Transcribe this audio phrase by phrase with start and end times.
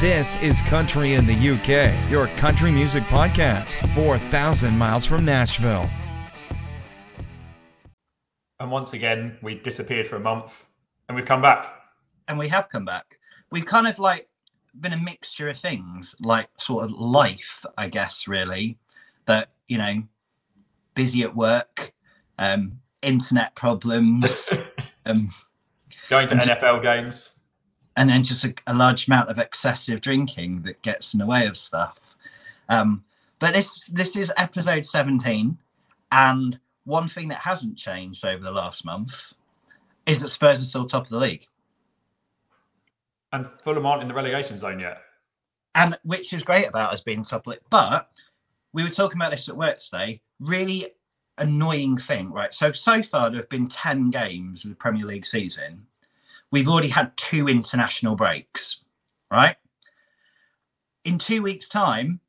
[0.00, 5.90] This is Country in the UK, your country music podcast, 4,000 miles from Nashville.
[8.60, 10.64] And once again, we disappeared for a month
[11.08, 11.74] and we've come back.
[12.28, 13.18] And we have come back.
[13.50, 14.28] We've kind of like
[14.80, 18.78] been a mixture of things, like sort of life, I guess, really.
[19.24, 20.04] That, you know,
[20.94, 21.92] busy at work,
[22.38, 24.48] um, internet problems,
[25.06, 25.30] um,
[26.08, 27.32] going to NFL games
[27.98, 31.46] and then just a, a, large amount of excessive drinking that gets in the way
[31.46, 32.14] of stuff.
[32.68, 33.04] Um,
[33.40, 35.58] but this this is episode 17,
[36.12, 39.32] and one thing that hasn't changed over the last month
[40.06, 41.46] is that Spurs are still top of the league.
[43.32, 45.02] And Fulham aren't in the relegation zone yet.
[45.74, 47.62] And which is great about us being top of it.
[47.68, 48.08] But
[48.72, 50.22] we were talking about this at work today.
[50.38, 50.86] Really
[51.36, 52.54] annoying thing, right?
[52.54, 55.87] So so far there have been 10 games of the Premier League season
[56.50, 58.82] we've already had two international breaks,
[59.30, 59.56] right?
[61.04, 62.20] In two weeks' time,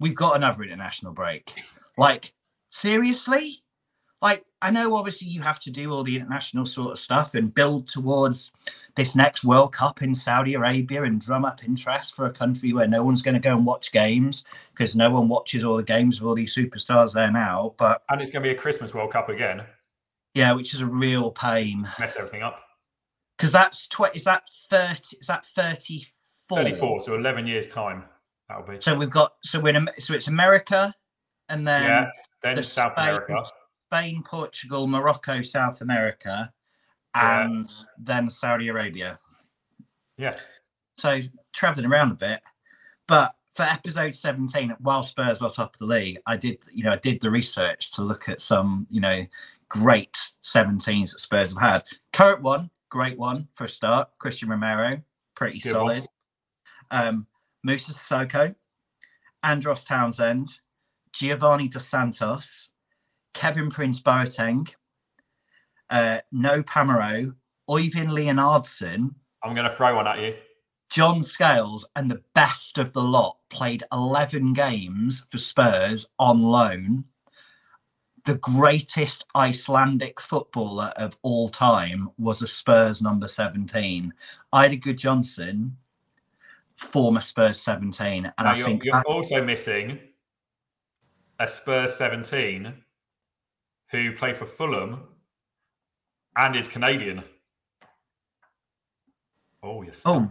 [0.00, 1.62] we've got another international break.
[1.96, 2.34] Like,
[2.70, 3.62] seriously?
[4.20, 7.54] Like, I know obviously you have to do all the international sort of stuff and
[7.54, 8.52] build towards
[8.96, 12.88] this next World Cup in Saudi Arabia and drum up interest for a country where
[12.88, 16.18] no one's going to go and watch games because no one watches all the games
[16.18, 17.74] of all these superstars there now.
[17.76, 19.62] But and it's going to be a Christmas World Cup again.
[20.32, 21.86] Yeah, which is a real pain.
[21.98, 22.63] Mess everything up
[23.36, 28.04] because that's 20 is that 30 is that 34 34 so 11 years time
[28.48, 28.80] that'll be.
[28.80, 30.94] So we've got so we're in so it's america
[31.48, 32.10] and then yeah
[32.42, 33.44] then the south spain, america.
[33.86, 36.52] Spain portugal morocco south america
[37.14, 37.84] and yeah.
[37.98, 39.18] then saudi arabia.
[40.16, 40.36] Yeah.
[40.96, 41.20] So
[41.52, 42.40] traveling around a bit
[43.06, 46.90] but for episode 17 while spurs are top of the league i did you know
[46.90, 49.24] i did the research to look at some you know
[49.74, 51.82] great 17s that spurs have had.
[52.12, 54.08] Current one great one for a start.
[54.22, 55.02] Cristian Romero,
[55.34, 56.06] pretty Good solid.
[56.92, 57.26] Um,
[57.64, 58.54] Moussa Sissoko,
[59.42, 60.60] Andros Townsend,
[61.12, 62.68] Giovanni Dos Santos,
[63.34, 64.68] Kevin Prince Boateng,
[65.90, 67.34] uh, Noé Pamarot,
[67.68, 69.16] Øyvind Leonhardsen.
[69.42, 70.36] I'm going to throw one at you.
[70.88, 77.06] John Scales and the best of the lot played 11 games for Spurs on loan
[78.24, 84.12] the greatest Icelandic footballer of all time was a Spurs number 17.
[84.52, 85.72] Eidur Gudjohnsen,
[86.74, 88.24] former Spurs 17.
[88.24, 89.98] And now I you're, think you're also missing
[91.38, 92.72] a Spurs 17
[93.90, 95.02] who played for Fulham
[96.36, 97.22] and is Canadian.
[99.62, 100.02] Oh, yes.
[100.06, 100.30] Oh.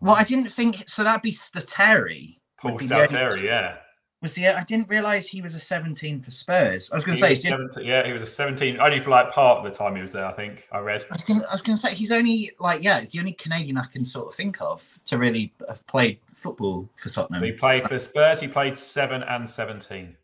[0.00, 1.04] Well, I didn't think so.
[1.04, 2.38] That'd be Stalteri.
[2.58, 3.76] Paul Stalteri, yeah
[4.20, 6.90] was the I didn't realize he was a 17 for Spurs.
[6.90, 9.58] I was going to say, 17, yeah, he was a 17 only for like part
[9.58, 10.24] of the time he was there.
[10.24, 11.04] I think I read.
[11.10, 11.14] I
[11.52, 14.28] was going to say he's only like yeah, he's the only Canadian I can sort
[14.28, 17.44] of think of to really have played football for Tottenham.
[17.44, 18.40] he played for Spurs.
[18.40, 20.16] He played seven and 17.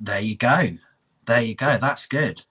[0.00, 0.76] There you go.
[1.26, 1.78] There you go.
[1.78, 2.44] That's good.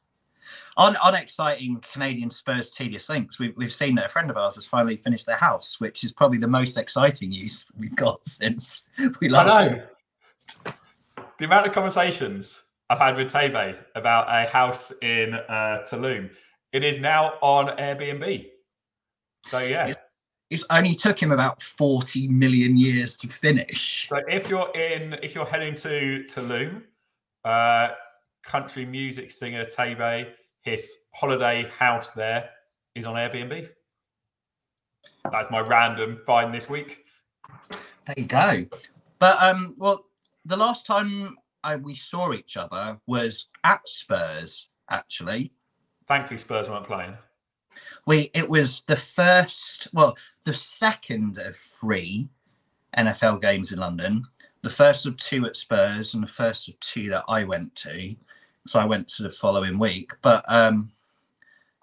[0.78, 4.56] On, on exciting Canadian Spurs tedious links, we've, we've seen that a friend of ours
[4.56, 8.88] has finally finished their house, which is probably the most exciting news we've got since
[9.20, 9.50] we last.
[9.50, 9.84] I know
[11.38, 16.30] the amount of conversations I've had with Tebey about a house in uh, Tulum,
[16.74, 18.48] it is now on Airbnb.
[19.46, 19.88] So yeah.
[19.88, 19.98] It's,
[20.50, 24.08] it's, only took him about 40 million years to finish.
[24.10, 26.84] So if you're in, if you're heading to Tulum,
[27.46, 27.90] uh,
[28.44, 30.28] country music singer Tebey,
[30.62, 32.50] his holiday house there
[32.96, 33.70] is on Airbnb.
[35.32, 37.06] That's my random find this week.
[38.06, 38.66] There you go.
[39.20, 40.06] But um, well,
[40.52, 45.54] the last time I, we saw each other was at Spurs, actually.
[46.08, 47.18] Thankfully, Spurs weren't playing.
[48.06, 52.28] We it was the first, well, the second of three
[52.98, 54.26] NFL games in London.
[54.62, 58.14] The first of two at Spurs, and the first of two that I went to.
[58.68, 60.92] So I went to the following week, but um,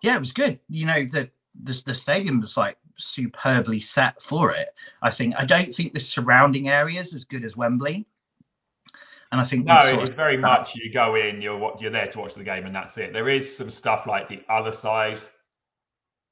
[0.03, 0.61] yeah, it was good.
[0.69, 1.31] You know, the
[1.65, 4.69] the, the stadium was like superbly set for it.
[5.01, 8.07] I think I don't think the surrounding area is as good as Wembley.
[9.30, 10.42] And I think no, it's very that.
[10.42, 13.13] much you go in, you're you're there to watch the game, and that's it.
[13.13, 15.21] There is some stuff like the other side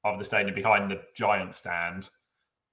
[0.03, 2.09] of the stadium behind the giant stand,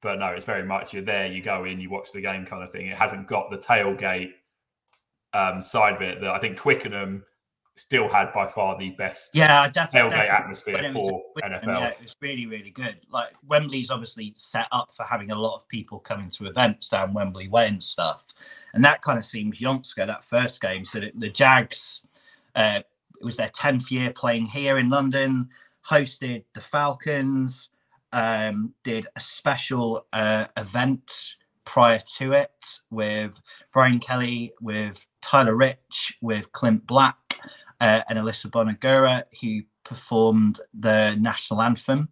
[0.01, 2.63] but no, it's very much you're there, you go in, you watch the game kind
[2.63, 2.87] of thing.
[2.87, 4.31] It hasn't got the tailgate
[5.35, 7.25] um, side of it that I think Twickenham
[7.77, 10.37] still had by far the best yeah definitely, tailgate definitely.
[10.37, 11.67] atmosphere for NFL.
[11.67, 12.97] Yeah, it was really really good.
[13.11, 17.15] Like Wembley's obviously set up for having a lot of people coming to events down
[17.15, 18.33] Wembley Way and stuff,
[18.75, 20.85] and that kind of seems youngster that first game.
[20.85, 22.07] So the Jags,
[22.55, 22.81] uh,
[23.21, 25.49] it was their tenth year playing here in London,
[25.89, 27.71] hosted the Falcons.
[28.15, 31.35] um, did a special uh, event
[31.65, 33.41] prior to it with
[33.73, 37.19] Brian Kelley, with Tyler Rich, with Clint Black,
[37.85, 42.09] uh, and Alyssa Bonagura, who performed the national anthem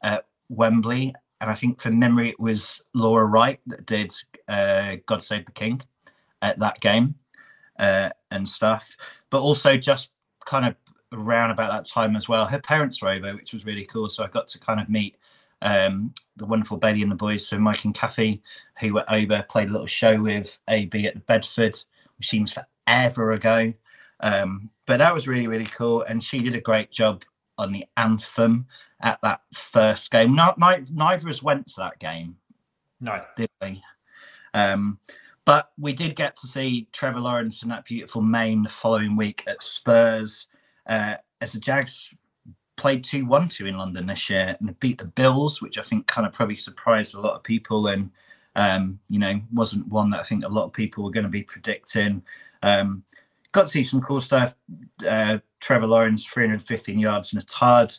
[0.00, 1.12] at Wembley.
[1.40, 4.14] And I think from memory, it was Laura Wright that did
[4.46, 5.82] uh, God Save the King
[6.40, 7.16] at that game
[7.80, 8.96] uh, and stuff.
[9.28, 10.12] But also just
[10.46, 10.76] kind of
[11.12, 14.08] around about that time as well, her parents were over, which was really cool.
[14.08, 15.16] So I got to kind of meet
[15.62, 17.44] um, the wonderful Baillie and the boys.
[17.44, 18.40] So Mike and Kathy,
[18.78, 21.76] who were over, played a little show with AB at the Bedford,
[22.18, 22.56] which seems
[22.86, 23.74] forever ago.
[24.20, 26.02] Um, but that was really, really cool.
[26.02, 27.22] And she did a great job
[27.58, 28.66] on the anthem
[29.02, 30.34] at that first game.
[30.34, 32.36] Not, not neither of us went to that game.
[32.98, 33.22] No.
[33.36, 33.82] Did we?
[34.54, 34.98] Um,
[35.44, 39.44] but we did get to see Trevor Lawrence in that beautiful mane the following week
[39.46, 40.48] at Spurs.
[40.86, 42.14] Uh, as the Jags
[42.76, 46.06] played 2 1 2 in London this year and beat the Bills, which I think
[46.06, 48.10] kind of probably surprised a lot of people and,
[48.56, 51.30] um, you know, wasn't one that I think a lot of people were going to
[51.30, 52.22] be predicting.
[52.62, 53.04] Um,
[53.52, 54.54] got to see some cool stuff.
[55.06, 57.94] Uh, Trevor Lawrence, 315 yards and a tad.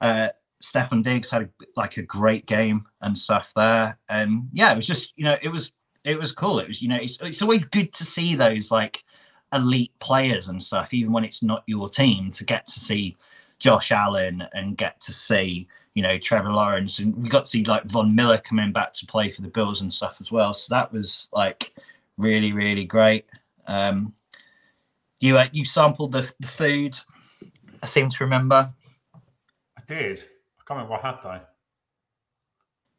[0.00, 0.28] Uh,
[0.62, 3.98] Stefon Diggs had a, like a great game and stuff there.
[4.08, 5.72] And yeah, it was just, you know, it was,
[6.04, 6.58] it was cool.
[6.58, 9.04] It was, you know, it's, it's always good to see those like
[9.52, 13.16] elite players and stuff, even when it's not your team, to get to see
[13.58, 16.98] Josh Allen and get to see, you know, Trevor Lawrence.
[16.98, 19.80] And we got to see like Von Miller coming back to play for the Bills
[19.80, 20.54] and stuff as well.
[20.54, 21.74] So that was like
[22.16, 23.26] really, really great.
[23.66, 24.14] Um,
[25.24, 26.98] you uh, you sampled the, the food.
[27.82, 28.72] I seem to remember.
[29.76, 30.18] I did.
[30.18, 31.40] I can't remember what had though.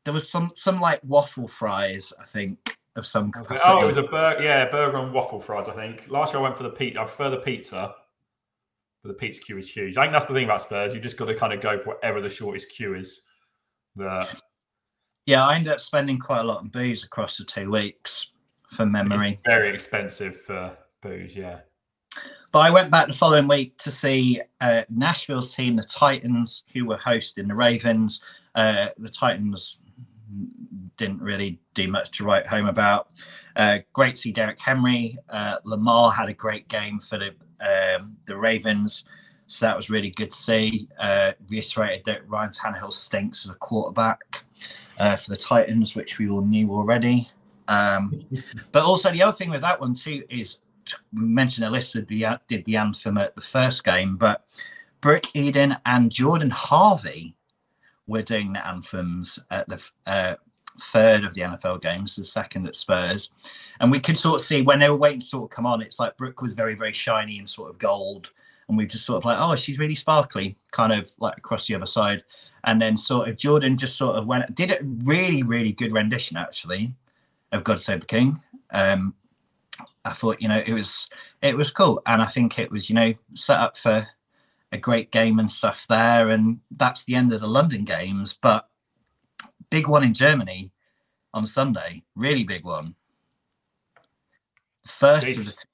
[0.04, 3.70] There was some some like waffle fries, I think, of some capacity.
[3.70, 4.44] Oh, it was a burger.
[4.44, 5.68] Yeah, burger and waffle fries.
[5.68, 7.00] I think last year I went for the pizza.
[7.00, 7.94] I prefer the pizza,
[9.04, 9.96] but the pizza queue is huge.
[9.98, 10.96] I think that's the thing about Spurs.
[10.96, 13.22] You just got to kind of go for whatever the shortest queue is.
[13.96, 14.42] But
[15.28, 18.32] yeah, I ended up spending quite a lot on booze across the two weeks,
[18.72, 19.40] from memory.
[19.46, 21.36] very expensive for booze.
[21.36, 21.60] Yeah.
[22.52, 26.86] But I went back the following week to see uh, Nashville's team, the Titans, who
[26.86, 28.22] were hosting the Ravens.
[28.56, 29.80] Uh, the Titans
[30.98, 33.10] didn't really do much to write home about.
[33.56, 35.18] Uh, great to see Derrick Henry.
[35.30, 39.06] Uh, Lamar had a great game for the um, the Ravens,
[39.48, 40.88] so that was really good to see.
[41.00, 44.44] Uh, reiterated that Ryan Tannehill stinks as a quarterback
[45.00, 47.30] uh, for the Titans, which we all knew already.
[47.68, 48.14] Um,
[48.72, 50.60] but also the other thing with that one too is
[51.12, 52.06] mentioned Alyssa
[52.48, 54.46] did the anthem at the first game, but
[55.02, 57.36] Brooke Eden and Jordan Harvey
[58.08, 60.36] were doing the anthems at the uh,
[60.80, 63.32] third of the NFL games, the second at Spurs.
[63.80, 65.82] And we could sort of see when they were waiting to sort of come on,
[65.82, 68.32] it's like Brooke was very, very shiny and sort of gold.
[68.68, 71.76] And we just sort of like, oh, she's really sparkly, kind of like across the
[71.76, 72.24] other side.
[72.64, 76.36] And then sort of Jordan just sort of went, did a really, really good rendition
[76.36, 76.94] actually
[77.52, 78.38] of God Save the King.
[78.72, 79.14] Um,
[80.06, 81.10] I thought, you know, it was
[81.42, 84.08] it was cool, and I think it was, you know, set up for
[84.72, 86.30] a great game and stuff there.
[86.30, 88.70] And that's the end of the London games, but
[89.70, 90.72] big one in Germany
[91.34, 92.96] on Sunday, really big one.
[94.86, 95.66] First of the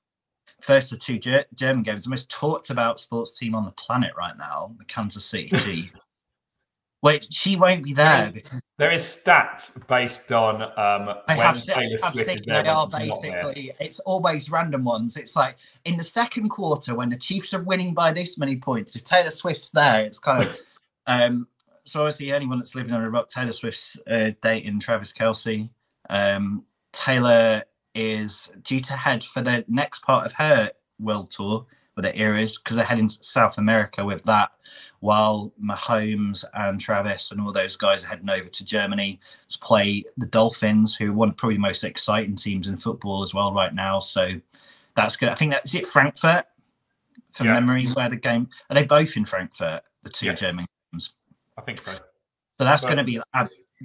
[0.61, 4.13] first of two Ger- German games, the most talked about sports team on the planet
[4.17, 5.91] right now, the Kansas City Chiefs.
[7.03, 11.37] Wait, she won't be there There because There is stats based on um, I when
[11.37, 12.63] have Taylor I've Swift is there.
[12.63, 13.43] they are versus not there.
[13.43, 13.71] basically.
[13.79, 15.17] It's always random ones.
[15.17, 18.95] It's like in the second quarter when the Chiefs are winning by this many points.
[18.95, 20.59] If Taylor Swift's there, it's kind of.
[21.07, 21.47] um,
[21.85, 25.69] so obviously, anyone that's living on a rock, Taylor Swift's uh, dating Travis Kelce.
[26.09, 27.63] Um, Taylor
[27.95, 32.57] is due to head for the next part of her world tour with the Eras
[32.57, 34.51] because they're heading to South America with that,
[34.99, 39.19] while Mahomes and Travis and all those guys are heading over to Germany
[39.49, 43.23] to play the Dolphins, who are one of probably the most exciting teams in football
[43.23, 43.99] as well right now.
[43.99, 44.39] So
[44.95, 45.29] that's good.
[45.29, 45.87] I think that's it.
[45.87, 46.45] Frankfurt,
[47.31, 47.53] from Yeah.
[47.53, 49.83] memory, where the game are they both in Frankfurt?
[50.03, 50.39] The two Yes.
[50.39, 51.13] German games.
[51.57, 51.93] I think so.
[51.93, 53.19] So that's going to be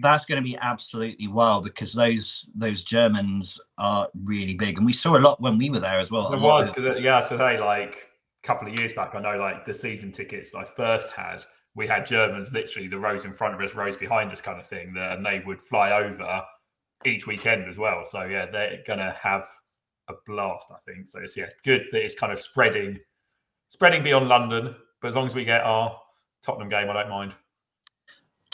[0.00, 4.92] that's going to be absolutely wild because those those Germans are really big, and we
[4.92, 6.30] saw a lot when we were there as well.
[6.30, 8.08] Lot was because uh, yeah, so they like
[8.42, 9.14] a couple of years back.
[9.14, 13.24] I know like the season tickets I first had, we had Germans literally the rows
[13.24, 14.92] in front of us, rows behind us, kind of thing.
[14.94, 16.42] That and they would fly over
[17.04, 18.04] each weekend as well.
[18.04, 19.46] So yeah, they're gonna have
[20.08, 20.70] a blast.
[20.70, 21.20] I think so.
[21.20, 22.98] It's yeah, good that it's kind of spreading,
[23.68, 24.74] spreading beyond London.
[25.00, 25.96] But as long as we get our
[26.42, 27.34] Tottenham game, I don't mind.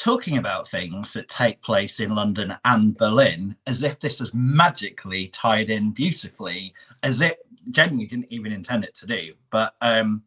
[0.02, 5.28] Talking about things that take place in London and Berlin as if this was magically
[5.28, 9.34] tied in beautifully, as it genuinely didn't even intend it to do.
[9.50, 10.24] But um,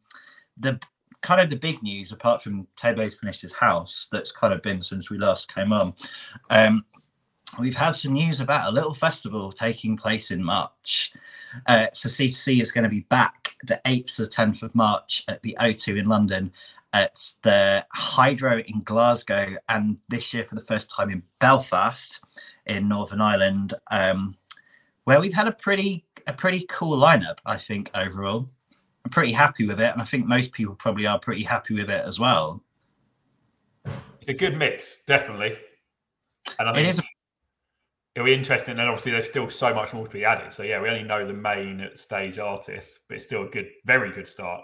[0.58, 0.80] the
[1.20, 4.82] kind of the big news, apart from Tebey's finished his house, that's kind of been
[4.82, 5.94] since we last came on.
[6.50, 6.86] Um,
[7.60, 11.12] we've had some news about a little festival taking place in March.
[11.68, 15.26] Uh, so C2C is going to be back the 8th to the 10th of March
[15.28, 16.54] at the O2 in London,
[16.96, 22.22] at the Hydro in Glasgow, and this year for the first time in Belfast
[22.68, 24.38] in Northern Ireland, um,
[25.04, 28.48] where we've had a pretty a pretty cool lineup, I think overall.
[29.04, 31.90] I'm pretty happy with it, and I think most people probably are pretty happy with
[31.90, 32.64] it as well.
[34.20, 35.58] It's a good mix, definitely.
[36.58, 37.02] And I think it is.
[38.16, 40.54] It'll be interesting, and obviously there's still so much more to be added.
[40.54, 44.14] So yeah, we only know the main stage artists, but it's still a good, very
[44.14, 44.64] good start.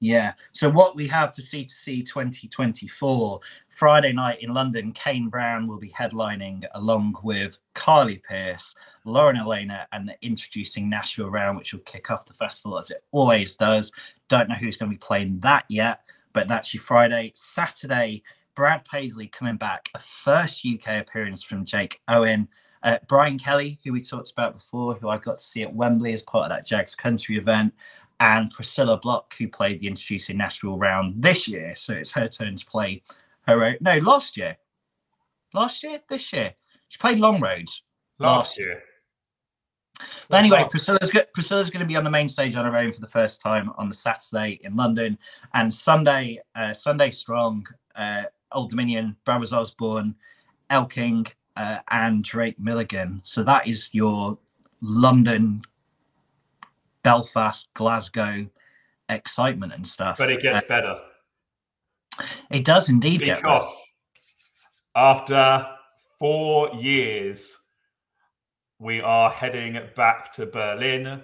[0.00, 0.34] Yeah.
[0.52, 5.90] So what we have for C2C 2024 Friday night in London, Kane Brown will be
[5.90, 12.12] headlining along with Carly Pearce, Lauren Alaina, and the introducing Nashville round, which will kick
[12.12, 13.90] off the festival as it always does.
[14.28, 16.02] Don't know who's going to be playing that yet,
[16.32, 17.32] but that's your Friday.
[17.34, 18.22] Saturday,
[18.54, 22.48] Brad Paisley coming back, a first UK appearance from Jake Owen.
[22.84, 26.12] Uh, Brian Kelley, who we talked about before, who I got to see at Wembley
[26.12, 27.74] as part of that Jags Country event,
[28.20, 31.74] and Priscilla Block, who played the introducing Nashville round this year.
[31.76, 33.02] So it's her turn to play
[33.42, 33.76] her own.
[33.80, 34.56] No, last year.
[35.54, 36.00] Last year?
[36.08, 36.54] This year.
[36.88, 37.82] She played Long Roads
[38.18, 38.82] last, last year.
[40.28, 43.00] But anyway, Priscilla's, Priscilla's going to be on the main stage on her own for
[43.00, 45.18] the first time on the Saturday in London,
[45.54, 50.14] and Sunday, uh, Sunday Strong, uh, Old Dominion, Brothers Osborne,
[50.70, 53.20] Elle King, uh, and Drake Milligan.
[53.24, 54.38] So that is your
[54.80, 55.62] London
[57.02, 58.48] Belfast, Glasgow
[59.08, 60.18] excitement and stuff.
[60.18, 61.00] But it gets uh, better.
[62.50, 63.64] It does indeed because get better.
[64.94, 65.66] after
[66.18, 67.56] four years,
[68.78, 71.22] we are heading back to Berlin.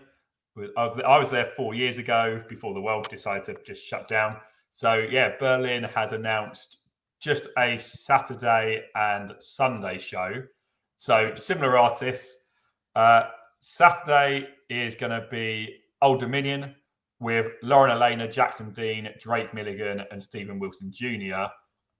[0.76, 4.08] I was I was there four years ago before the world decided to just shut
[4.08, 4.36] down.
[4.70, 6.78] So yeah, Berlin has announced
[7.20, 10.42] just a Saturday and Sunday show.
[10.96, 12.44] So similar artists.
[12.94, 13.24] Uh,
[13.66, 16.74] Saturday is going to be Old Dominion
[17.18, 21.46] with Lauren Alaina, Jackson Dean, Drake Milligan, and Stephen Wilson Jr.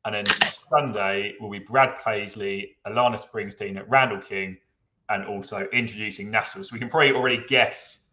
[0.05, 4.59] And then Sunday will be Brad Paisley, Alana Springsteen, Randall King,
[5.09, 6.65] and also introducing Nashville.
[6.65, 8.11] So we can probably already guess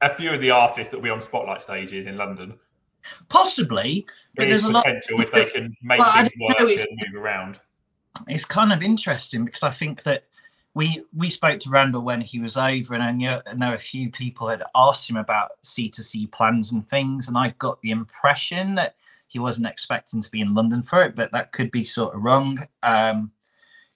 [0.00, 2.58] a few of the artists that will be on spotlight stages in London.
[3.28, 4.04] Possibly,
[4.34, 7.60] but there's a potential lot, if they can make things work and move around.
[8.26, 10.24] It's kind of interesting because I think that
[10.74, 14.10] we we spoke to Randall when he was over, and I know, know a few
[14.10, 17.92] people had asked him about C to C plans and things, and I got the
[17.92, 18.96] impression that
[19.28, 22.22] he wasn't expecting to be in London for it, but that could be sort of
[22.22, 22.58] wrong.
[22.82, 23.30] Um,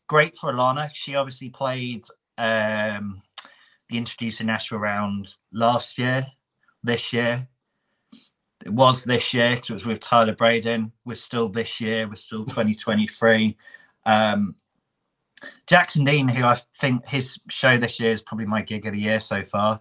[0.06, 0.90] great for Alana.
[0.94, 2.02] She obviously played
[2.38, 3.22] um,
[3.88, 6.26] the Introducing Nashville round last year,
[6.82, 7.48] this year.
[8.64, 10.92] It was this year because it was with Tyler Braden.
[11.04, 12.08] We're still this year.
[12.08, 13.56] We're still 2023.
[14.06, 14.56] Um,
[15.66, 19.00] Jackson Dean, who I think his show this year is probably my gig of the
[19.00, 19.80] year so far,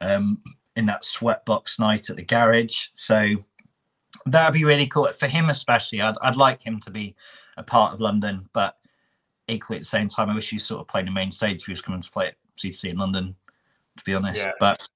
[0.00, 0.40] um,
[0.76, 2.88] in that sweatbox night at the garage.
[2.94, 3.36] So
[4.26, 6.00] that'd be really cool for him, especially.
[6.00, 7.14] I'd, I'd like him to be
[7.56, 8.76] a part of London, but
[9.48, 11.66] equally at the same time, I wish he sort of played the main stage if
[11.66, 13.34] he was coming to play at C2C in London,
[13.96, 14.42] to be honest.
[14.42, 14.52] Yeah.
[14.60, 14.86] But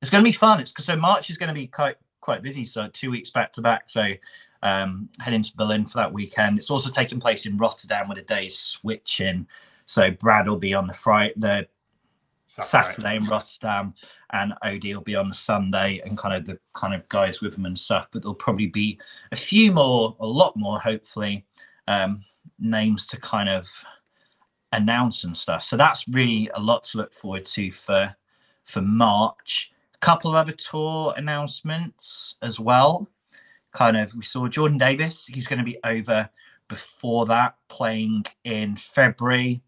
[0.00, 0.60] it's going to be fun.
[0.60, 2.64] It's so March is going to be quite quite busy.
[2.64, 3.88] So two weeks back to back.
[3.88, 4.12] So
[4.62, 6.58] um, heading to Berlin for that weekend.
[6.58, 9.46] It's also taking place in Rotterdam with a day's switching.
[9.86, 11.68] So Brad will be on the Friday, the
[12.46, 12.86] Saturday.
[12.86, 13.94] Saturday in Rotterdam,
[14.32, 17.56] and Odie will be on the Sunday, and kind of the kind of guys with
[17.56, 18.08] him and stuff.
[18.10, 18.98] But there'll probably be
[19.32, 21.44] a few more, a lot more, hopefully,
[21.86, 22.22] um,
[22.58, 23.68] names to kind of
[24.72, 25.62] announce and stuff.
[25.62, 28.14] So that's really a lot to look forward to for
[28.64, 29.70] for March.
[29.94, 33.08] A couple of other tour announcements as well.
[33.76, 35.26] Kind of, we saw Jordan Davis.
[35.26, 36.30] He's going to be over
[36.66, 39.60] before that, playing in February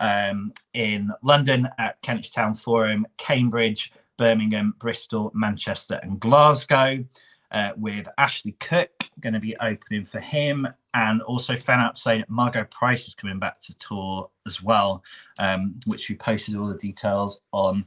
[0.00, 7.04] um, in London at Kentish Town Forum, Cambridge, Birmingham, Bristol, Manchester, and Glasgow.
[7.52, 12.22] Uh, with Ashley Cooke going to be opening for him, and also found out saying
[12.22, 15.04] that Margo Price is coming back to tour as well,
[15.38, 17.84] um, which we posted all the details on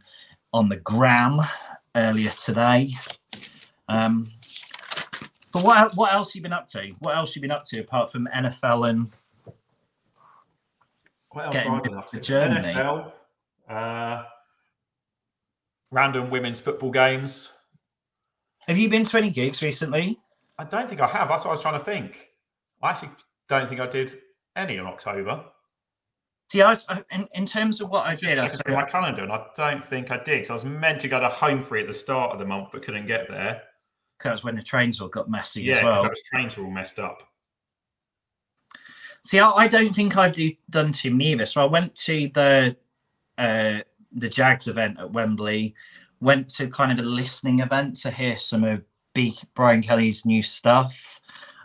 [0.53, 1.41] on the gram
[1.97, 2.93] earlier today.
[3.89, 4.27] Um,
[5.57, 6.91] but what what else have you been up to?
[6.99, 9.11] What else have you been up to apart from NFL and
[11.29, 12.19] what else getting been up to?
[12.19, 12.73] Germany?
[12.73, 13.11] NFL,
[13.69, 14.23] uh,
[15.91, 17.51] random women's football games.
[18.67, 20.19] Have you been to any gigs recently?
[20.59, 21.29] I don't think I have.
[21.29, 22.29] That's what I was trying to think.
[22.81, 23.11] I actually
[23.47, 24.13] don't think I did
[24.55, 25.45] any in October.
[26.49, 29.45] See, I, was, in, in terms of what I did, I my calendar, and I
[29.55, 30.45] don't think I did.
[30.45, 32.69] So I was meant to go to Home Free at the start of the month,
[32.71, 33.63] but couldn't get there.
[34.23, 36.03] That was when the trains all got messy yeah, as well.
[36.03, 37.21] those trains were all messed up.
[39.23, 41.45] See, I, I don't think I've do, done too many either.
[41.45, 42.75] So I went to the
[43.37, 43.79] uh,
[44.13, 45.75] the Jags event at Wembley,
[46.19, 48.83] went to kind of a listening event to hear some of
[49.13, 51.19] B, Brian Kelley's new stuff.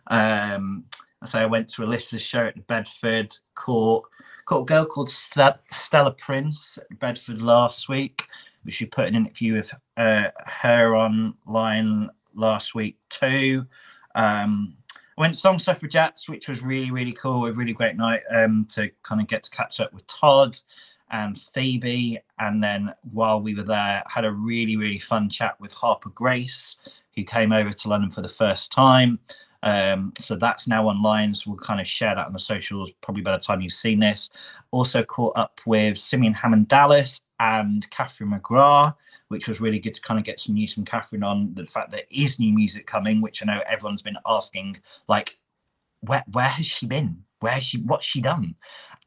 [0.09, 0.85] Um,
[1.25, 4.05] so I went to Alyssa's show at the Bedford Court.
[4.45, 8.27] Caught a girl called Stella Prince at Bedford last week,
[8.65, 13.67] which we put an interview with uh, her online last week too.
[14.15, 14.77] Um,
[15.17, 17.47] I went Song Suffragettes, which was really, really cool.
[17.47, 20.57] A really great night um, to kind of get to catch up with Todd
[21.11, 22.19] and Phoebe.
[22.39, 26.77] And then while we were there, had a really, really fun chat with Harper Grace,
[27.15, 29.19] who came over to London for the first time.
[29.63, 31.35] Um, so that's now online.
[31.35, 34.01] So we'll kind of share that on the socials probably by the time you've seen
[34.01, 34.31] this.
[34.71, 38.95] Also caught up with Simeon Hammond Dallas and Catherine McGrath,
[39.27, 41.91] which was really good to kind of get some news from Catherine on the fact
[41.91, 45.39] that is new music coming, which I know everyone's been asking, like,
[46.01, 47.25] where where has she been?
[47.41, 48.55] Where she what's she done?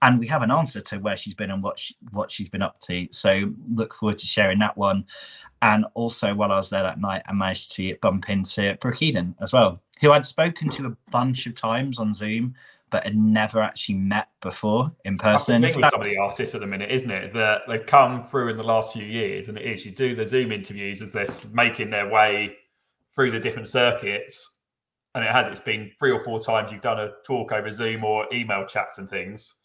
[0.01, 2.61] And we have an answer to where she's been and what she, what she's been
[2.61, 3.07] up to.
[3.11, 5.05] So look forward to sharing that one.
[5.61, 9.33] And also, while I was there that night, I managed to bump into Brooke Eden
[9.39, 12.53] as well, who I'd spoken to a bunch of times on Zoom,
[12.89, 15.61] but had never actually met before in person.
[15.61, 17.33] That's the with some of the artists at the minute, isn't it?
[17.33, 20.25] That they've come through in the last few years, and it is you do the
[20.25, 22.55] Zoom interviews as they're making their way
[23.13, 24.57] through the different circuits,
[25.15, 25.47] and it has.
[25.47, 28.97] It's been three or four times you've done a talk over Zoom or email chats
[28.97, 29.55] and things.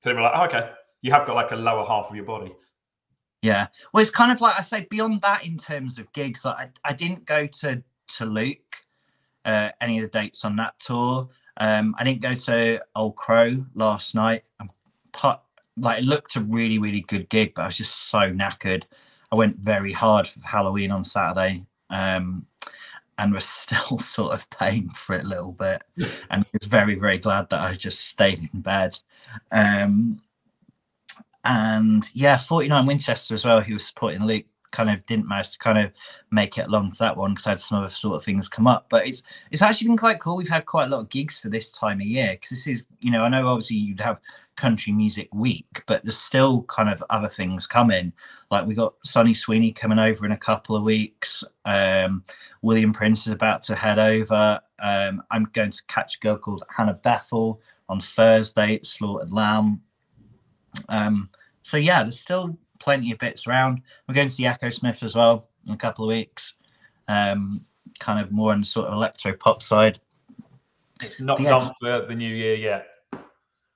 [0.00, 0.70] So they were like, oh, okay,
[1.02, 2.52] you have got like a lower half of your body.
[3.42, 3.66] Yeah.
[3.92, 6.90] Well, it's kind of like I say, beyond that, in terms of gigs, like I,
[6.90, 7.82] I didn't go to
[8.16, 8.84] to Luke
[9.44, 11.28] uh, any of the dates on that tour.
[11.56, 14.44] Um, I didn't go to Old Crow last night.
[14.60, 14.70] I'm
[15.12, 15.38] put,
[15.76, 18.84] like it looked a really really good gig, but I was just so knackered.
[19.32, 21.64] I went very hard for Halloween on Saturday.
[21.90, 22.46] Um,
[23.18, 25.84] and was still sort of paying for it a little bit.
[26.30, 28.98] and I was very, very glad that I just stayed in bed.
[29.50, 30.20] Um,
[31.44, 35.58] and yeah, 49 Winchester as well, he was supporting Luke, kind of didn't manage to
[35.58, 35.90] kind of
[36.30, 38.66] make it along to that one because I had some other sort of things come
[38.66, 38.86] up.
[38.90, 40.36] But it's it's actually been quite cool.
[40.36, 42.86] We've had quite a lot of gigs for this time of year because this is,
[43.00, 44.18] you know, I know obviously you'd have
[44.56, 48.12] country music week, but there's still kind of other things coming.
[48.50, 51.44] Like we got Sunny Sweeney coming over in a couple of weeks.
[51.64, 52.24] Um,
[52.62, 54.60] William Prince is about to head over.
[54.80, 59.82] Um, I'm going to catch a girl called Hannah Bethel on Thursday at Slaughtered Lamb.
[60.88, 61.30] Um,
[61.62, 63.82] so yeah, there's still plenty of bits around.
[64.06, 66.54] We're going to see Echosmith as well in a couple of weeks.
[67.08, 67.64] Um,
[67.98, 69.98] kind of more on the sort of electro pop side.
[71.02, 72.86] It's not yeah, done for the new year yet.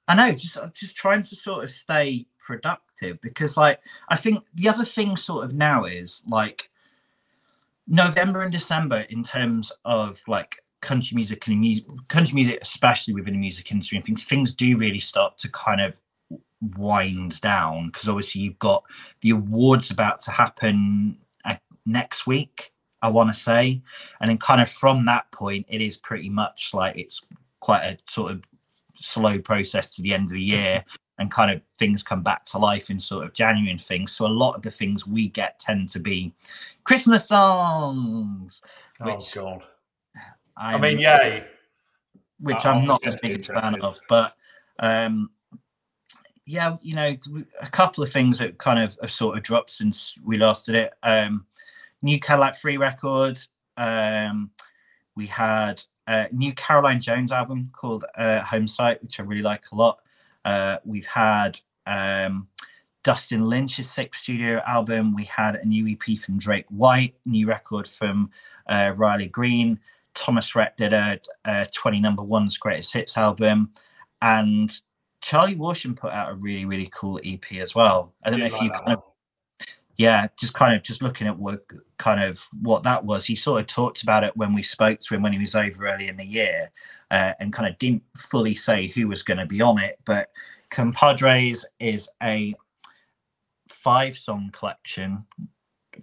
[0.06, 4.68] I know, just just trying to sort of stay productive because, like, I think the
[4.68, 6.70] other thing sort of now is like
[7.86, 13.34] November and December in terms of like country music and music, country music, especially within
[13.34, 16.00] the music industry, and things things do really start to kind of
[16.76, 18.82] wind down because obviously you've got
[19.20, 21.54] the awards about to happen uh,
[21.86, 23.80] next week i want to say.
[24.20, 27.24] And then kind of from that point it is pretty much like it's
[27.60, 28.42] quite a sort of
[28.96, 30.84] slow process to the end of the year
[31.18, 34.12] and kind of things come back to life in sort of january and things.
[34.12, 36.32] So a lot of the things we get tend to be
[36.84, 38.62] christmas songs
[39.00, 39.64] oh which oh god.
[40.56, 41.44] I'm, i mean yay.
[42.40, 44.34] Which i'm not the biggest fan of but
[44.78, 45.30] um
[46.48, 47.14] yeah, you know,
[47.60, 50.76] a couple of things that kind of have sort of dropped since we last did
[50.76, 50.94] it.
[51.02, 51.44] Um,
[52.00, 53.38] new Cadillac Three record.
[53.76, 54.50] Um,
[55.14, 59.64] we had a new Caroline Jones album called uh, Home Site, which I really like
[59.72, 59.98] a lot.
[60.42, 62.48] Uh, we've had um,
[63.02, 65.14] Dustin Lynch's sixth studio album.
[65.14, 68.30] We had a new EP from Drake White, new record from
[68.66, 69.78] uh, Riley Green.
[70.14, 73.72] Thomas Rhett did a, a 20 number ones greatest hits album.
[74.22, 74.76] And
[75.20, 78.14] Charlie Worsham put out a really, really cool EP as well.
[78.24, 79.02] I don't know if like you kind of,
[79.96, 81.64] yeah, just kind of just looking at what
[81.98, 83.24] kind of what that was.
[83.24, 85.86] He sort of talked about it when we spoke to him when he was over
[85.86, 86.70] early in the year,
[87.10, 89.98] uh, and kind of didn't fully say who was going to be on it.
[90.04, 90.28] But
[90.70, 92.54] Compadres is a
[93.68, 95.24] five song collection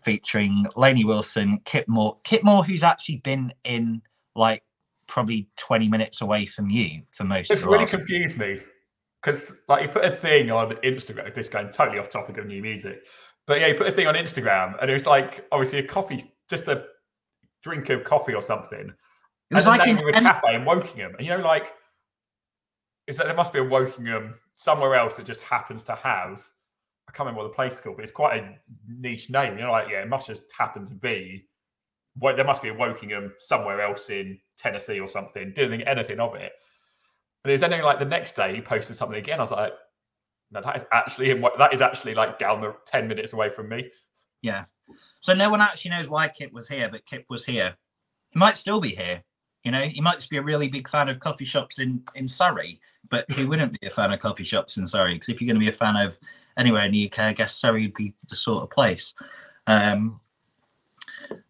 [0.03, 4.01] featuring Lainey Wilson, Kip Moore, Kip Moore, who's actually been in
[4.35, 4.63] like
[5.07, 8.59] probably 20 minutes away from you for most it's really confused me
[9.25, 11.33] because like you put a thing on Instagram.
[11.33, 13.05] This going totally off topic of new music,
[13.47, 16.23] but yeah, you put a thing on Instagram, and it was like obviously a coffee,
[16.49, 16.85] just a
[17.63, 18.93] drink of coffee or something.
[19.51, 21.73] It was like in a cafe in Wokingham, and you know, like
[23.07, 26.43] is that there must be a Wokingham somewhere else that just happens to have.
[27.07, 28.55] I can't remember what the place is called, but it's quite a
[28.87, 29.57] niche name.
[29.57, 31.45] You know, like yeah, it must just happen to be
[32.17, 35.51] well, there must be a Wokingham somewhere else in Tennessee or something.
[35.53, 36.53] Didn't think anything of it.
[37.45, 39.37] And it was only like the next day he posted something again.
[39.37, 39.71] I was like,
[40.49, 43.91] no, that is actually that is actually like down the ten minutes away from me.
[44.41, 44.65] Yeah.
[45.19, 47.75] So no one actually knows why Kip was here, but Kip was here.
[48.31, 49.23] He might still be here.
[49.63, 52.27] You know, he might just be a really big fan of coffee shops in in
[52.27, 52.81] Surrey,
[53.11, 55.59] but he wouldn't be a fan of coffee shops in Surrey because if you're going
[55.61, 56.17] to be a fan of
[56.57, 59.13] anywhere in the UK, I guess Surrey would be the sort of place.
[59.67, 60.19] Um,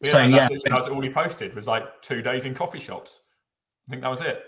[0.01, 3.21] yeah, so yeah, that was all he posted was like two days in coffee shops.
[3.87, 4.43] I think that was it.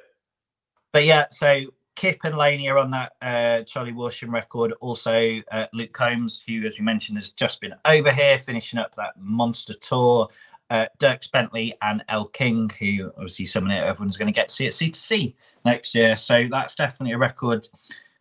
[0.98, 1.62] But yeah, so
[1.96, 4.74] Kip and Lainey are on that uh, Charlie Worsham record.
[4.80, 8.96] Also, uh, Luke Combs, who, as we mentioned, has just been over here finishing up
[8.96, 10.28] that monster tour.
[10.72, 14.66] Uh, Dierks Bentley and Elle King, who obviously someone everyone's going to get to see
[14.66, 16.16] at C2C next year.
[16.16, 17.70] So that's definitely a record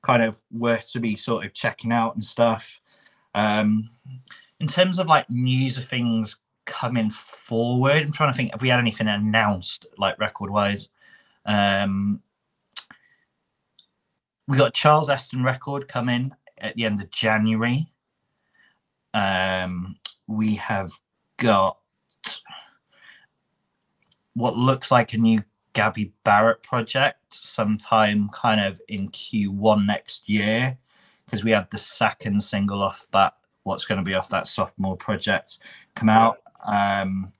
[0.02, 2.78] kind of worth to be sort of checking out and stuff.
[3.34, 3.88] Um,
[4.60, 8.68] in terms of like news of things coming forward, I'm trying to think if we
[8.68, 10.90] had anything announced like record wise.
[11.46, 12.20] Um,
[14.48, 17.86] we got Charles Esten record coming at the end of January.
[19.12, 20.92] Um, we have
[21.36, 21.78] got
[24.34, 30.78] what looks like a new Gabby Barrett project sometime kind of in Q1 next year
[31.24, 34.96] because we had the second single off that what's going to be off that sophomore
[34.96, 35.58] project
[35.94, 36.38] come out.
[36.70, 37.32] Um,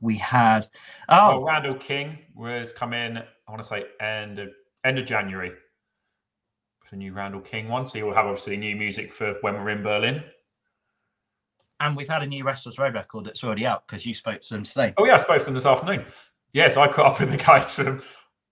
[0.00, 0.66] we had
[1.08, 3.18] oh Randall King was come in.
[3.18, 4.50] I want to say end of
[4.84, 5.52] end of January
[6.92, 7.86] the new Randall King one.
[7.86, 10.22] So you'll have obviously new music for when we're in Berlin.
[11.80, 14.54] And we've had a new Restless Road record that's already out because you spoke to
[14.54, 14.94] them today.
[14.96, 16.04] Oh yeah, I spoke to them this afternoon.
[16.52, 18.02] Yes, I caught up with the guys from.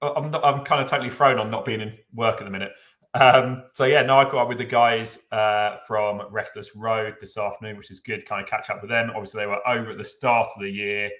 [0.03, 2.72] I'm not, I'm kind of totally thrown on not being in work at the minute.
[3.12, 7.37] Um, so yeah, no, I caught up with the guys uh, from Restless Road this
[7.37, 8.24] afternoon, which is good.
[8.24, 9.11] Kind of catch up with them.
[9.11, 11.11] Obviously, they were over at the start of the year,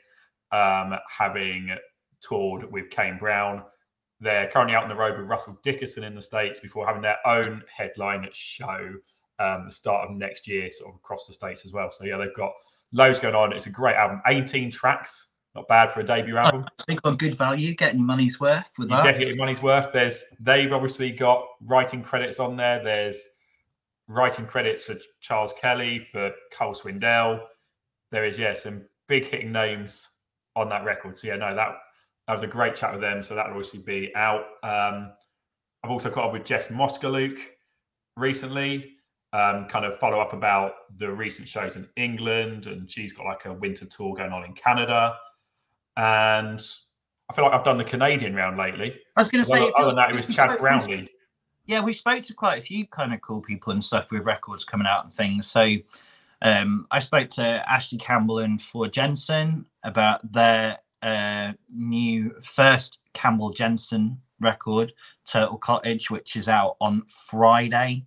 [0.52, 1.76] um, having
[2.22, 3.62] toured with Kane Brown.
[4.20, 7.18] They're currently out on the road with Russell Dickerson in the States before having their
[7.26, 8.94] own headline show
[9.38, 11.90] um, the start of next year, sort of across the States as well.
[11.90, 12.52] So, yeah, they've got
[12.92, 13.52] loads going on.
[13.52, 15.28] It's a great album, 18 tracks.
[15.54, 16.64] Not bad for a debut album.
[16.78, 19.02] I think on good value, getting money's worth with you that.
[19.02, 19.92] Definitely money's worth.
[19.92, 22.80] There's they've obviously got writing credits on there.
[22.85, 23.28] There's
[24.06, 27.40] writing credits for Charles Kelley, for Cole Swindell.
[28.12, 30.09] There is, yeah, some big hitting names
[30.54, 31.18] on that record.
[31.18, 31.78] So yeah, no, that
[32.30, 33.24] that was a great chat with them.
[33.24, 34.44] So that'll obviously be out.
[34.62, 35.10] Um,
[35.82, 37.40] I've also caught up with Jess Moskaluk
[38.16, 38.92] recently,
[39.32, 43.46] um, kind of follow up about the recent shows in England, and she's got like
[43.46, 45.16] a winter tour going on in Canada.
[45.96, 46.64] And
[47.28, 49.00] I feel like I've done the Canadian round lately.
[49.16, 51.08] I was going to say, other, other than that, it was Chad Brownlee.
[51.66, 54.64] Yeah, we spoke to quite a few kind of cool people and stuff with records
[54.64, 55.48] coming out and things.
[55.48, 55.78] So
[56.42, 63.50] um, I spoke to Ashley Campbell and Floor Jensen about their uh, new first Campbell
[63.50, 64.92] Jensen record,
[65.26, 68.04] Turtle Cottage, which is out on Friday.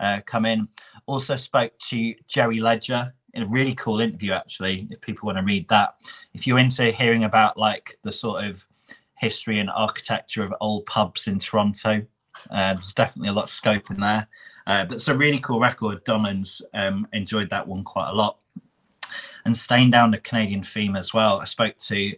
[0.00, 0.68] Uh, come in.
[1.06, 4.88] Also spoke to Jerry Leger in a really cool interview, actually.
[4.90, 5.94] If people want to read that,
[6.34, 8.64] if you're into hearing about like the sort of
[9.18, 12.04] history and architecture of old pubs in Toronto,
[12.50, 14.26] uh, there's definitely a lot of scope in there.
[14.66, 16.04] Uh, but it's a really cool record.
[16.04, 18.38] Donlands um, enjoyed that one quite a lot
[19.46, 22.14] and staying down the Canadian theme as well, I spoke to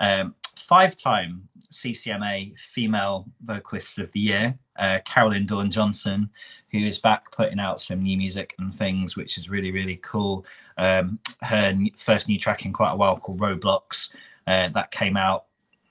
[0.00, 6.28] um, five-time CCMA Female Vocalist of the Year, uh, Carolyn Dawn Johnson,
[6.72, 10.44] who is back putting out some new music and things, which is really really cool.
[10.76, 14.10] Um, her first new track in quite a while called Roadblocks
[14.48, 15.44] uh, that came out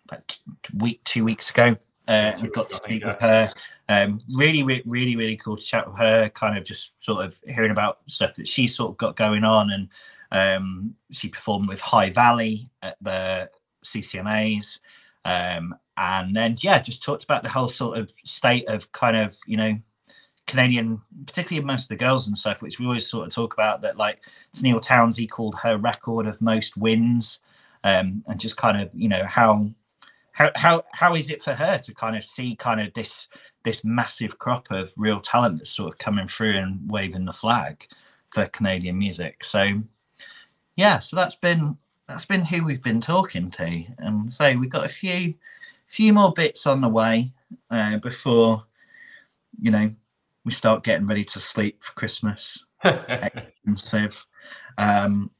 [0.10, 0.38] about
[0.76, 1.78] week two weeks ago.
[2.08, 3.48] Uh, and got to speak with her.
[3.88, 6.28] Um, really, really, really, really cool to chat with her.
[6.30, 9.72] Kind of just sort of hearing about stuff that she sort of got going on
[9.72, 9.88] and
[10.32, 13.50] um, she performed with High Valley at the
[13.84, 14.80] CCMAs.
[15.26, 19.38] Um, and then, yeah, just talked about the whole sort of state of kind of,
[19.46, 19.78] you know,
[20.48, 23.82] Canadian, particularly most of the girls and stuff, which we always sort of talk about
[23.82, 24.20] that like
[24.56, 27.42] Tenille Townes called her record of most wins.
[27.84, 29.72] Um, and just kind of, you know, how
[30.34, 33.28] how how how is it for her to kind of see kind of this
[33.64, 37.86] this massive crop of real talent that's sort of coming through and waving the flag
[38.30, 39.44] for Canadian music.
[39.44, 39.82] So
[40.76, 44.86] yeah, so that's been that's been who we've been talking to, and so we've got
[44.86, 45.36] a few
[45.88, 47.34] few more bits on the way
[47.70, 48.64] uh, before
[49.60, 49.92] you know
[50.46, 52.66] we start getting ready to sleep for Christmas.
[52.84, 54.26] expensive.
[54.78, 55.32] Um,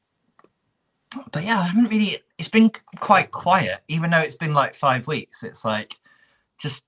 [1.30, 2.18] but yeah, I haven't really.
[2.38, 5.42] It's been quite quiet, even though it's been like five weeks.
[5.42, 5.96] It's like
[6.60, 6.84] just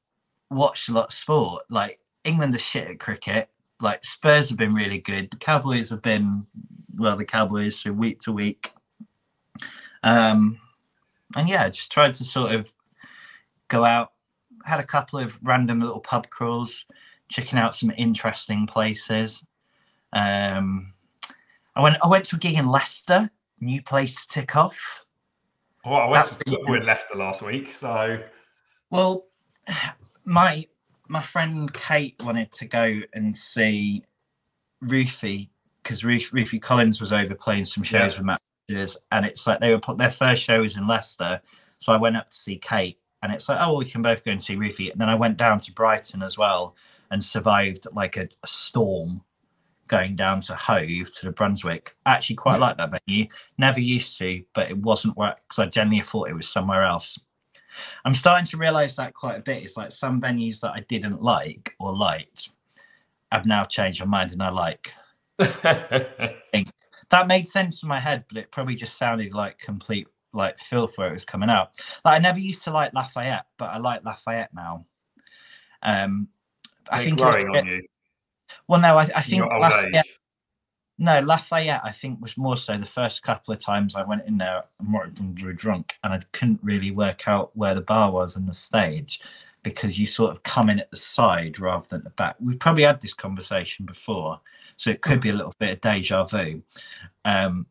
[0.51, 1.65] watched a lot of sport.
[1.69, 3.49] Like England are shit at cricket.
[3.85, 5.31] Like Spurs have been really good.
[5.31, 6.47] The Cowboys have been
[6.97, 8.73] well, the Cowboys so week to week.
[10.03, 10.59] Um,
[11.37, 12.73] and yeah, just tried to sort of
[13.69, 14.13] go out.
[14.65, 16.87] Had a couple of random little pub crawls,
[17.29, 19.45] checking out some interesting places.
[20.13, 20.95] Um,
[21.77, 21.97] I went.
[22.03, 25.05] I went to a gig in Leicester, new place to tick off.
[25.85, 28.19] Well, I went to football in Leicester last week, so
[28.89, 29.27] well,
[30.25, 30.67] my
[31.09, 34.05] my friend Kate wanted to go and see
[34.83, 35.49] Rufy
[35.83, 38.19] because Rufy Collins was over playing some shows yeah.
[38.19, 41.41] with Matt and it's like they were put their first show was in Leicester,
[41.79, 44.25] so I went up to see Kate, and it's like, oh, well, we can both
[44.25, 44.91] go and see Rufy.
[44.91, 46.77] And then I went down to Brighton as well
[47.11, 49.23] and survived like a, a storm
[49.87, 51.97] going down to Hove to the Brunswick.
[52.07, 53.29] I actually quite like that venue.
[53.59, 57.19] Never used to, but it wasn't work because I generally thought it was somewhere else.
[58.05, 59.63] I'm starting to realize that quite a bit.
[59.63, 62.51] It's like some venues that I didn't like or liked,
[63.35, 64.93] I've now changed my mind and I like.
[65.39, 70.99] that made sense in my head, but it probably just sounded like complete like filth
[70.99, 71.71] where it was coming out.
[72.05, 74.87] Like I never used to like Lafayette, but I like Lafayette now.
[75.83, 76.29] Um,
[76.91, 77.83] I think growing on you.
[78.69, 80.07] Well, no, I, I think Lafayette.
[80.07, 80.19] Age.
[80.97, 84.39] No, Lafayette, I think was more so the first couple of times I went in
[84.39, 88.49] there, I'm very drunk, and I couldn't really work out where the bar was and
[88.49, 89.21] the stage
[89.65, 92.37] because you sort of come in at the side rather than the back.
[92.39, 94.41] We've probably had this conversation before,
[94.77, 96.63] so it could be a little bit of deja vu.
[97.25, 97.67] Um,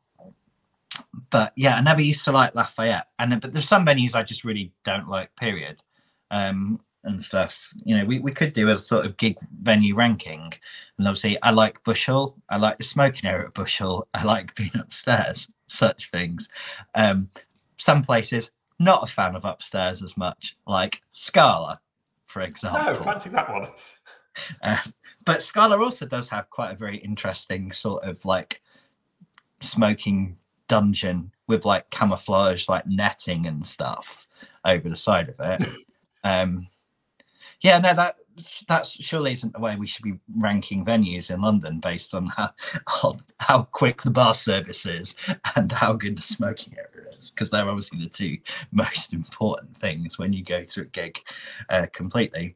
[1.30, 4.44] but yeah, I never used to like Lafayette, and but there's some venues I just
[4.44, 5.34] really don't like.
[5.38, 5.82] Period.
[6.30, 7.74] Um, and stuff.
[7.84, 10.54] You know, we, we could do a sort of gig venue ranking.
[10.98, 12.36] And obviously, I like Bush Hall.
[12.50, 14.08] I like the smoking area at Bush Hall.
[14.14, 16.50] I like being upstairs, such things.
[16.96, 17.30] Um,
[17.78, 21.80] some places, not a fan of upstairs as much, like Scala,
[22.26, 22.94] for example.
[22.94, 23.68] No, fancy that one.
[24.64, 24.80] Uh,
[25.26, 28.64] but Scala also does have quite a very interesting sort of like
[29.60, 30.38] smoking
[30.68, 34.28] dungeon with like camouflage, like netting and stuff
[34.66, 35.70] over the side of it.
[36.24, 36.68] um,
[37.64, 38.18] yeah, no, that
[38.68, 42.50] that surely isn't the way we should be ranking venues in London based on how
[43.04, 45.16] on how quick the bar service is
[45.56, 48.38] and how good the smoking area is, because they're obviously the two
[48.72, 51.20] most important things when you go to a gig
[51.70, 52.56] uh, completely.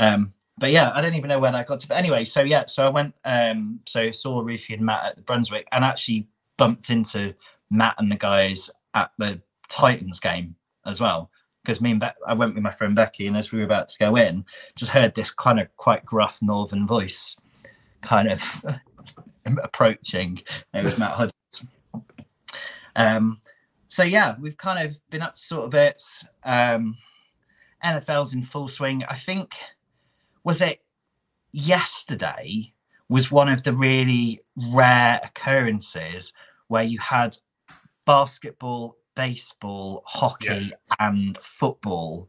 [0.00, 1.88] Um, but yeah, I don't even know where that got to.
[1.88, 5.22] But anyway, so yeah, so I went, um, so saw Rufy and Matt at the
[5.22, 7.34] Brunswick, and actually bumped into
[7.70, 11.30] Matt and the guys at the Titans game as well
[11.62, 13.88] because me and Be- I went with my friend Becky, and as we were about
[13.90, 14.44] to go in,
[14.76, 17.36] just heard this kind of quite gruff northern voice,
[18.00, 18.64] kind of
[19.62, 20.42] approaching.
[20.72, 21.68] It was Matt Hudson.
[22.96, 23.40] Um,
[23.88, 26.24] so yeah, we've kind of been up to sort of bits.
[26.44, 26.96] Um,
[27.84, 29.04] NFL's in full swing.
[29.08, 29.54] I think
[30.44, 30.80] was it
[31.52, 32.72] yesterday
[33.08, 36.32] was one of the really rare occurrences
[36.68, 37.36] where you had
[38.06, 40.94] basketball baseball, hockey, yeah.
[40.98, 42.26] and football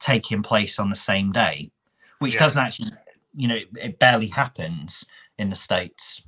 [0.00, 1.70] taking place on the same day,
[2.18, 2.40] which yeah.
[2.40, 2.90] doesn't actually,
[3.36, 5.04] you know, it barely happens
[5.38, 6.20] in the States.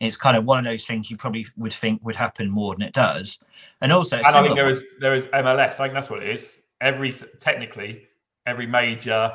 [0.00, 2.82] It's kind of one of those things you probably would think would happen more than
[2.82, 3.38] it does.
[3.80, 5.74] And also, and I think there is there is MLS.
[5.74, 6.60] I think that's what it is.
[6.80, 8.08] Every technically
[8.46, 9.32] every major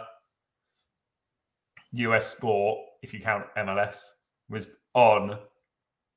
[1.94, 4.10] US sport, if you count MLS,
[4.50, 5.40] was on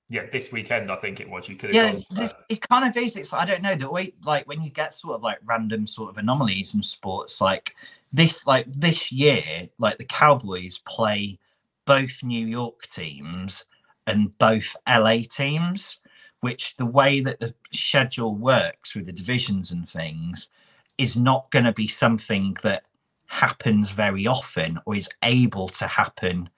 [0.08, 1.48] yeah, this weekend I think it was.
[1.48, 3.16] You could have yeah, uh, it kind of is.
[3.16, 6.10] It's I don't know the way like when you get sort of like random sort
[6.10, 7.74] of anomalies in sports like
[8.12, 9.42] this like this year
[9.78, 11.38] like the Cowboys play
[11.86, 13.64] both New York teams
[14.06, 16.00] and both LA teams,
[16.40, 20.50] which the way that the schedule works with the divisions and things
[20.98, 22.84] is not going to be something that
[23.26, 26.48] happens very often or is able to happen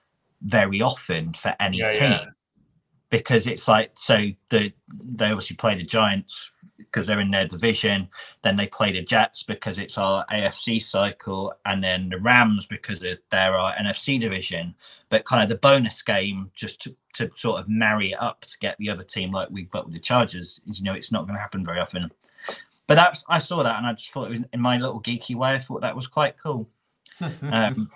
[0.41, 2.11] very often for any yeah, team.
[2.11, 2.25] Yeah
[3.09, 8.09] because it's like so the they obviously play the Giants because they're in their division.
[8.41, 12.99] Then they play the Jets because it's our AFC cycle, and then the Rams because
[12.99, 14.75] they're our NFC division.
[15.09, 18.57] But kind of the bonus game, just to, to sort of marry it up to
[18.59, 21.35] get the other team like we've got with the Chargers, you know it's not going
[21.35, 22.11] to happen very often.
[22.87, 25.35] But that's I saw that and I just thought it was in my little geeky
[25.35, 25.53] way.
[25.53, 26.69] I thought that was quite cool.
[27.19, 27.89] um,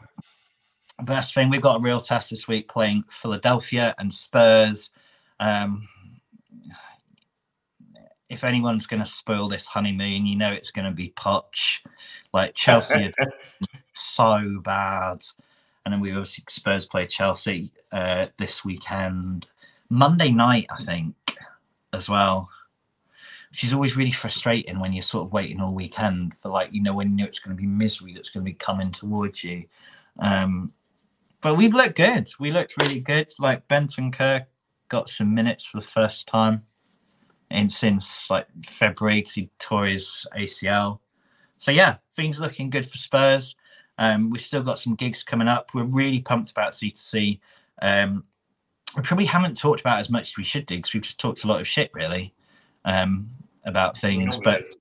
[0.98, 1.50] but that's the thing.
[1.50, 4.92] We've got a real test this week playing Philadelphia and Spurs.
[5.42, 5.90] Um,
[8.30, 11.80] if anyone's going to spoil this honeymoon, you know it's going to be Poch.
[12.34, 13.12] Like Chelsea,
[13.94, 15.26] so bad.
[15.84, 19.48] And then we obviously Spurs play Chelsea uh, this weekend,
[19.90, 21.16] Monday night, I think,
[21.92, 22.50] as well.
[23.50, 26.82] Which is always really frustrating when you're sort of waiting all weekend for like you
[26.82, 29.44] know when you know it's going to be misery that's going to be coming towards
[29.44, 29.66] you.
[30.20, 30.72] Um,
[31.42, 32.32] but we've looked good.
[32.40, 33.34] We looked really good.
[33.40, 34.46] Like Bentancur
[34.92, 36.64] got some minutes for the first time
[37.50, 41.00] in since like February because he tore his ACL.
[41.58, 43.56] So yeah, things looking good for Spurs.
[43.98, 45.74] Um, we've still got some gigs coming up.
[45.74, 47.40] We're really pumped about C2C.
[47.82, 48.26] Um,
[48.98, 51.46] we probably haven't talked about as much as we should do because we've just talked
[51.46, 52.34] a lot of shit really
[52.84, 53.30] um,
[53.64, 54.38] about things.
[54.44, 54.76] But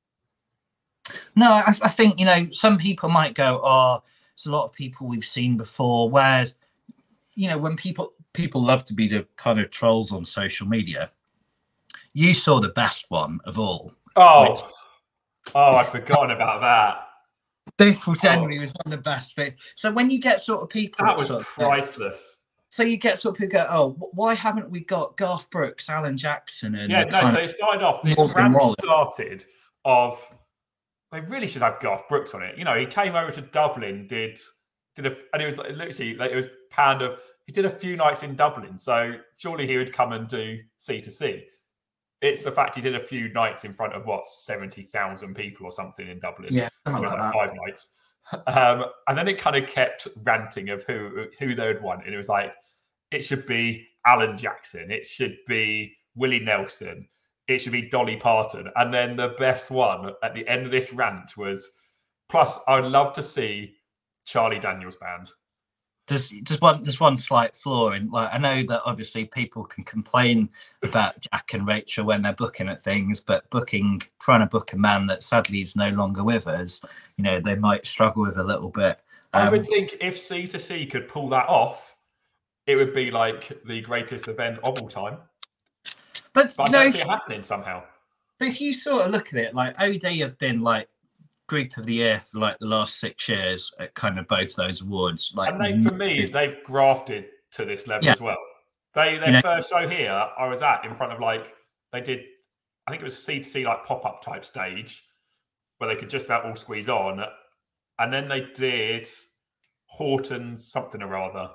[1.37, 4.03] no, I, I, think you know some people might go, "Oh,
[4.35, 6.55] it's a lot of people we've seen before." Whereas,
[7.35, 11.11] you know, when people people love to be the kind of trolls on social media,
[12.13, 13.95] you saw the best one of all.
[14.17, 14.61] Oh, which...
[15.55, 17.07] oh, I'd forgotten about that.
[17.77, 18.15] This oh.
[18.15, 18.63] generally oh.
[18.63, 19.63] was one of the best bits.
[19.75, 22.39] So when you get sort of people, that was sort of priceless.
[22.69, 26.17] So you get sort of people go, oh, why haven't we got Garth Brooks, Alan
[26.17, 27.29] Jackson, and yeah, no.
[27.31, 28.03] So it started off.
[28.03, 29.45] This brand started
[29.85, 30.25] of
[31.11, 32.57] they really should have Garth Brooks on it.
[32.57, 34.39] You know, he came over to Dublin, did
[34.95, 37.21] did a, and it was like, literally like it was pound of.
[37.51, 41.01] He did a few nights in Dublin, so surely he would come and do C
[41.01, 41.47] to C.
[42.23, 45.67] It's the fact he did a few nights in front of what seventy thousand people
[45.67, 46.51] or something in Dublin.
[46.53, 47.89] Yeah, like, like five nights.
[48.47, 52.15] Um, and then it kind of kept ranting of who who they would want, and
[52.15, 52.53] it was like
[53.11, 57.09] it should be Alan Jackson, it should be Willie Nelson,
[57.49, 58.71] it should be Dolly Parton.
[58.77, 61.69] And then the best one at the end of this rant was
[62.29, 63.75] plus I'd love to see
[64.25, 65.33] Charlie Daniels band.
[66.11, 69.85] Just, just one, just one slight flaw in like I know that obviously people can
[69.85, 70.49] complain
[70.83, 74.77] about Jack and Rachel when they're booking at things, but booking, trying to book a
[74.77, 76.85] man that sadly is no longer with us,
[77.17, 78.99] you know, they might struggle with a little bit.
[79.35, 81.95] Um, I would um, think if C to C could pull that off,
[82.67, 85.19] it would be like the greatest event of all time.
[86.33, 87.85] But, but I don't see it happening somehow.
[88.41, 90.89] But if you sort of look at it, like OD have been like
[91.51, 94.83] group of the year for like the last six years at kind of both those
[94.83, 95.33] awards.
[95.35, 98.13] Like, and they, for me, they've grafted to this level yeah.
[98.13, 98.39] as well.
[98.95, 101.53] They their you know, first show here, I was at in front of like
[101.93, 102.21] they did,
[102.87, 105.03] I think it was C to C like pop up type stage
[105.79, 107.21] where they could just about all squeeze on,
[107.99, 109.09] and then they did
[109.87, 111.51] Horton something or other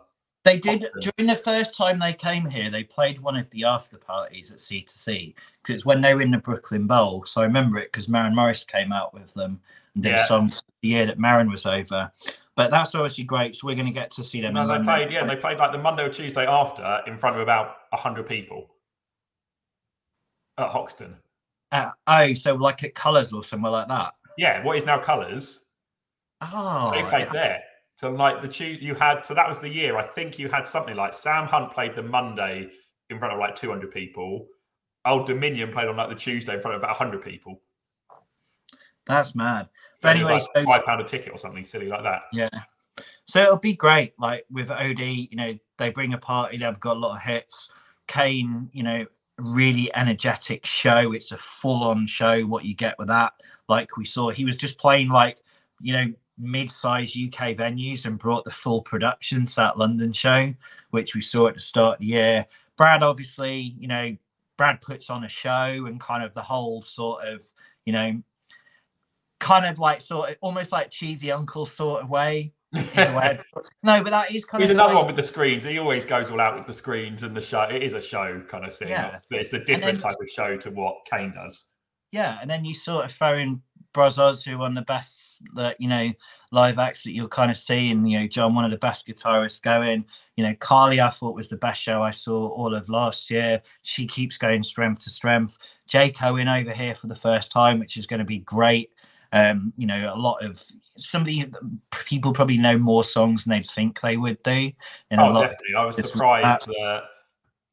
[0.45, 2.69] they did during the first time they came here.
[2.69, 6.13] They played one of the after parties at C to C because it's when they
[6.13, 7.25] were in the Brooklyn Bowl.
[7.25, 9.59] So I remember it because Maren Morris came out with them
[9.95, 10.23] and did yeah.
[10.23, 10.49] a song
[10.81, 12.11] the year that Maren was over.
[12.55, 13.55] But that's obviously great.
[13.55, 14.53] So we're going to get to see them.
[14.53, 17.41] No, they played, yeah, they played like the Monday or Tuesday after in front of
[17.41, 18.69] about hundred people
[20.57, 21.15] at Hoxton.
[21.71, 24.13] Uh, oh, so like at Colours or somewhere like that.
[24.37, 25.65] Yeah, what is now Colours.
[26.41, 27.31] Oh, they played yeah.
[27.33, 27.63] there.
[27.97, 29.97] So like the two you had, so that was the year.
[29.97, 32.69] I think you had something like Sam Hunt played the Monday
[33.09, 34.47] in front of like 200 people.
[35.05, 37.61] Old Dominion played on like the Tuesday in front of about 100 people.
[39.07, 39.69] That's mad.
[40.01, 42.23] But anyway, like so, five pound a ticket or something silly like that.
[42.33, 42.49] Yeah.
[43.25, 44.13] So it'll be great.
[44.19, 46.57] Like with OD, you know, they bring a party.
[46.57, 47.71] They've got a lot of hits.
[48.07, 49.05] Kane, you know,
[49.37, 51.11] really energetic show.
[51.11, 52.43] It's a full-on show.
[52.43, 53.33] What you get with that,
[53.67, 55.39] like we saw, he was just playing like,
[55.81, 60.53] you know, mid-sized UK venues and brought the full production to that London show,
[60.91, 62.45] which we saw at the start of the year.
[62.77, 64.15] Brad, obviously, you know,
[64.57, 67.43] Brad puts on a show and kind of the whole sort of,
[67.85, 68.21] you know,
[69.39, 72.53] kind of like sort of almost like cheesy uncle sort of way.
[72.73, 72.83] no,
[74.03, 75.63] but that is kind He's of another one with the screens.
[75.63, 77.61] He always goes all out with the screens and the show.
[77.63, 78.89] It is a show kind of thing.
[78.89, 79.19] Yeah.
[79.29, 81.65] But it's the different then, type of show to what Kane does.
[82.11, 83.61] Yeah, and then you sort of throw in
[83.95, 86.11] Bros who one of the best, that you know,
[86.51, 89.07] live acts that you'll kind of see, and you know, John, one of the best
[89.07, 90.05] guitarists going.
[90.35, 93.61] You know, Carly, I thought was the best show I saw all of last year.
[93.83, 95.57] She keeps going strength to strength.
[95.87, 98.91] Jake Owen over here for the first time, which is going to be great.
[99.35, 100.63] Um, you know, a lot of
[100.97, 101.45] somebody
[102.05, 104.71] people probably know more songs than they'd think they would do.
[105.11, 105.75] And oh, definitely.
[105.77, 106.65] I was surprised that.
[106.65, 107.03] that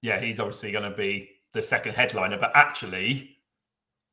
[0.03, 3.39] yeah, he's obviously going to be the second headliner, but actually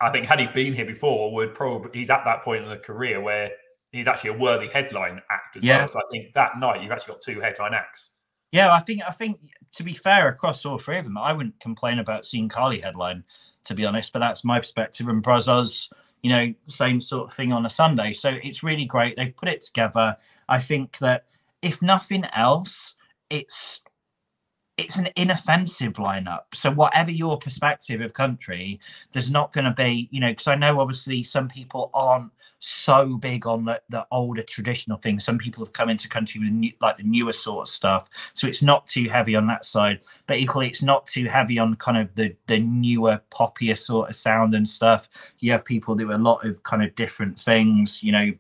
[0.01, 2.77] I think had he been here before, would probably he's at that point in the
[2.77, 3.51] career where
[3.91, 5.79] he's actually a worthy headline act as yeah.
[5.79, 5.87] well.
[5.87, 8.11] So I think that night you've actually got two headline acts.
[8.51, 9.39] Yeah, I think I think
[9.73, 13.23] to be fair across all three of them, I wouldn't complain about seeing Carly headline,
[13.65, 14.13] to be honest.
[14.13, 15.07] But that's my perspective.
[15.07, 15.89] And Brazos,
[16.21, 18.13] you know, same sort of thing on a Sunday.
[18.13, 19.15] So it's really great.
[19.15, 20.17] They've put it together.
[20.47, 21.25] I think that
[21.61, 22.95] if nothing else,
[23.29, 23.81] it's
[24.77, 26.43] it's an inoffensive lineup.
[26.55, 28.79] So whatever your perspective of country,
[29.11, 33.17] there's not going to be, you know, because I know obviously some people aren't so
[33.17, 35.23] big on the, the older traditional things.
[35.23, 38.47] Some people have come into country with new, like the newer sort of stuff, so
[38.47, 40.01] it's not too heavy on that side.
[40.27, 44.15] But equally, it's not too heavy on kind of the the newer poppier sort of
[44.15, 45.09] sound and stuff.
[45.39, 48.31] You have people do a lot of kind of different things, you know,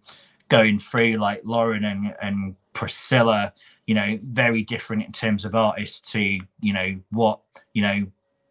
[0.49, 3.53] going through like Lauren and and Priscilla
[3.89, 7.39] you know, very different in terms of artists to, you know, what,
[7.73, 8.05] you know,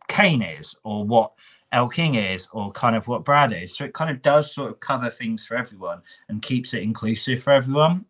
[0.08, 1.30] Kane is or what
[1.72, 3.76] Elle King is or kind of what Brad is.
[3.76, 7.42] So it kind of does sort of cover things for everyone and keeps it inclusive
[7.42, 8.06] for everyone,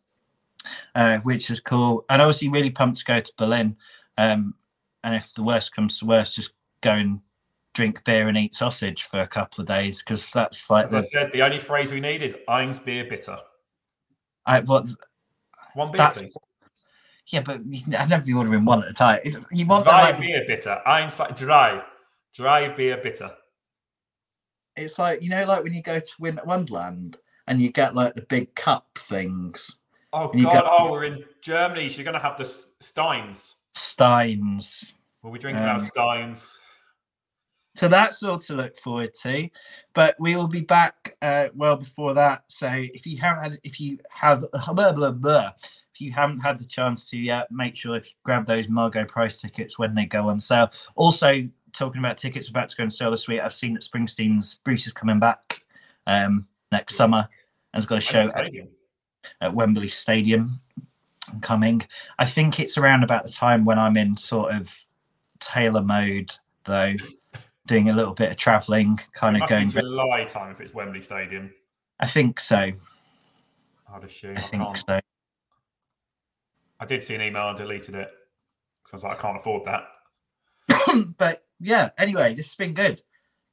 [0.95, 2.05] uh, which is cool.
[2.09, 3.77] And obviously, really pumped to go to Berlin.
[4.17, 4.55] Um,
[5.03, 7.21] and if the worst comes to worst, just go and
[7.75, 11.01] drink beer and eat sausage for a couple of days because that's like As I
[11.01, 13.37] said, the only phrase we need is Eins Beer Bitter.
[14.47, 14.89] I what
[15.75, 16.37] One beer, please.
[17.27, 17.61] yeah, but
[17.97, 19.21] I'd never be ordering one at a time.
[19.53, 20.81] You want that, Zwei like, Bier Bitter.
[20.87, 21.83] Eins, like, dry,
[22.35, 23.31] dry Beer Bitter.
[24.79, 27.16] It's like you know, like when you go to Winter Wonderland
[27.47, 29.79] and you get like the big cup things,
[30.12, 30.53] Oh, God.
[30.53, 31.89] got- Oh, we're in Germany.
[31.89, 33.57] So you're going to have the Steins.
[33.74, 34.85] Steins.
[35.22, 36.59] We'll be drinking our Um, Steins.
[37.76, 39.49] So that's all to look forward to.
[39.95, 42.45] But we will be back uh, well before that.
[42.49, 45.51] So if you haven't had, if you have, blah, blah, blah,
[45.95, 49.05] if you haven't had the chance to yet, make sure if you grab those Margo
[49.05, 50.70] Price tickets when they go on sale.
[50.97, 54.57] Also, talking about tickets about to go and sell this week, I've seen that Springsteen's
[54.64, 55.62] Bruce is coming back
[56.07, 57.29] um, next summer
[57.73, 58.51] and has got a show at,
[59.41, 60.61] at Wembley Stadium
[61.41, 61.83] coming.
[62.19, 64.77] I think it's around about the time when I'm in sort of
[65.41, 66.95] Taylor mode, though,
[67.66, 69.69] doing a little bit of traveling, kind It of going.
[69.69, 71.53] July time if it's Wembley Stadium.
[72.01, 72.73] I think so.
[73.93, 74.37] I'd assume.
[74.37, 74.79] I I, think can't.
[74.79, 75.01] so.
[76.81, 77.43] I did see an email.
[77.43, 78.11] I deleted it
[78.83, 79.85] because I was like, I can't afford that.
[81.19, 83.03] but yeah, anyway, this has been good.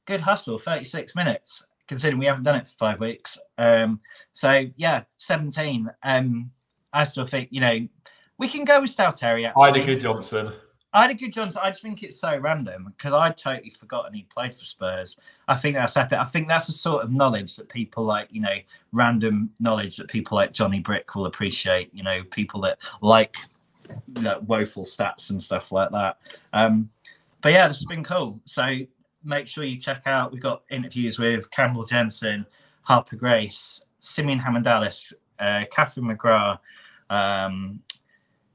[0.06, 3.38] Good hustle, 36 minutes, considering we haven't done it for five weeks.
[3.58, 4.00] Um,
[4.32, 5.90] so yeah, 17.
[6.02, 6.50] Um,
[6.92, 7.88] I still think, you know,
[8.38, 8.96] we can go with.
[8.96, 9.80] Eidur actually.
[9.80, 10.54] Eidur Gudjohnsen.
[10.96, 11.60] I had a good Johnson.
[11.62, 15.18] I just think it's so random because I'd totally forgotten he played for Spurs.
[15.46, 16.18] I think that's epic.
[16.18, 18.56] I think that's the sort of knowledge that people like, you know,
[18.92, 21.90] random knowledge that people like Johnny Brick will appreciate.
[21.92, 23.36] You know, people that like
[24.08, 26.18] that woeful stats and stuff like that.
[26.54, 26.88] Um,
[27.40, 28.40] but yeah, this has been cool.
[28.44, 28.78] So
[29.24, 30.32] make sure you check out.
[30.32, 32.46] We've got interviews with Campbell Jensen,
[32.82, 36.58] Harper Grace, Simeon Hamandalis, uh, Catherine McGrath,
[37.10, 37.80] um,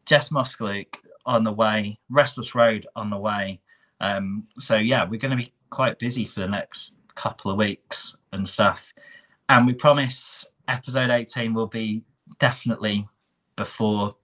[0.06, 3.60] Jess Moskaluk on the way, Restless Road on the way.
[4.00, 8.16] Um, so yeah, we're going to be quite busy for the next couple of weeks
[8.32, 8.94] and stuff.
[9.50, 12.04] And we promise episode 18 will be
[12.40, 13.08] definitely
[13.56, 14.16] before.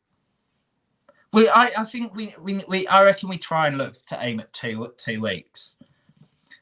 [1.34, 4.39] We, I, I think we, we, we, I reckon we try and look to aim
[4.39, 5.73] at two, two weeks,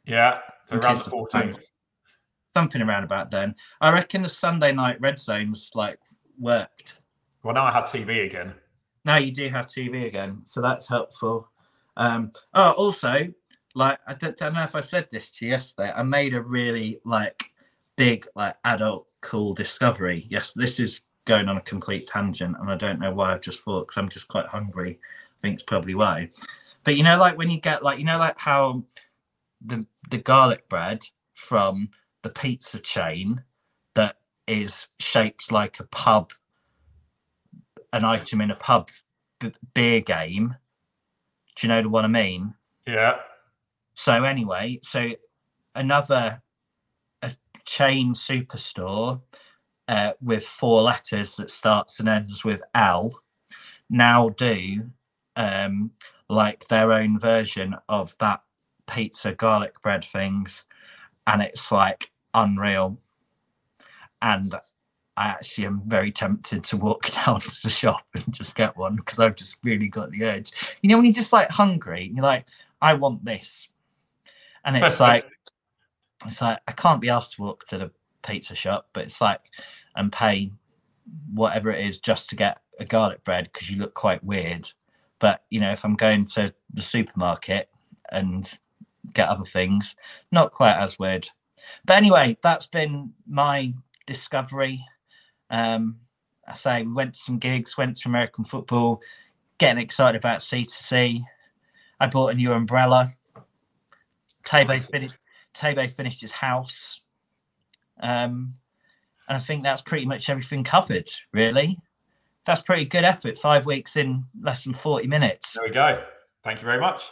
[0.06, 0.40] Yeah.
[0.66, 1.64] So around the 14th.
[2.56, 3.56] something around about then.
[3.82, 6.00] I reckon the Sunday night red zones like
[6.40, 7.00] worked.
[7.44, 8.54] Well, now I have TV again.
[9.06, 11.50] now you do have TV again, so that's helpful.
[11.98, 13.28] Um, oh, also,
[13.76, 15.92] like I don't, don't know if I said this to you yesterday.
[15.96, 17.52] I made a really like
[17.96, 20.26] big like adult cool discovery.
[20.30, 23.64] Yes, this is going on a complete tangent, and I don't know why I've just
[23.64, 25.00] thought because I'm just quite hungry.
[25.02, 26.30] I think it's probably why.
[26.84, 28.84] But you know, like when you get like you know, like how
[29.66, 31.04] the the garlic bread
[31.34, 31.90] from
[32.22, 33.44] the pizza chain
[33.96, 34.18] that
[34.48, 36.32] is shaped like a pub
[37.96, 38.90] an item in a pub
[39.40, 40.56] b- beer game.
[41.56, 42.54] Do you know what I mean?
[42.86, 43.16] Yeah.
[43.96, 45.12] So anyway, so
[45.74, 46.42] another
[47.22, 47.32] a
[47.64, 49.22] chain superstore
[49.88, 53.14] uh, with four letters that starts and ends with L
[53.90, 54.90] now do
[55.36, 55.92] um,
[56.30, 58.42] like their own version of that
[58.88, 60.64] pizza garlic bread things,
[61.28, 62.98] and it's like unreal.
[64.22, 64.56] And
[65.18, 68.96] I actually am very tempted to walk down to the shop and just get one
[68.96, 70.52] because I've just really got the urge.
[70.82, 72.46] You know, when you're just like hungry, you're like,
[72.82, 73.70] I want this.
[74.64, 75.26] And it's like,
[76.26, 77.92] it's like, I can't be asked to walk to the
[78.26, 79.42] pizza shop, but it's like,
[79.96, 80.52] and pay
[81.34, 84.70] whatever it is just to get a garlic bread because you look quite weird.
[85.20, 87.70] But, you know, if I'm going to the supermarket
[88.12, 88.52] and
[89.14, 89.96] get other things,
[90.32, 91.30] not quite as weird.
[91.86, 93.74] But anyway, that's been my
[94.06, 94.84] discovery.
[95.50, 96.00] Um,
[96.48, 99.02] I say we went to some gigs, went to American football,
[99.58, 101.22] getting excited about C2C.
[102.00, 103.10] I bought a new umbrella.
[104.46, 105.18] Tebey finished.
[105.54, 107.00] Tebey finished his house,
[108.00, 108.56] um,
[109.28, 111.10] and I think that's pretty much everything covered.
[111.34, 111.80] Really,
[112.46, 113.38] that's pretty good effort.
[113.38, 115.54] Five weeks in less than forty minutes.
[115.54, 116.04] There we go.
[116.44, 117.12] Thank you very much.